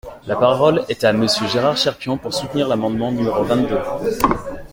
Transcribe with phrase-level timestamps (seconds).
[0.25, 3.77] La parole est à Monsieur Gérard Cherpion, pour soutenir l’amendement numéro vingt-deux.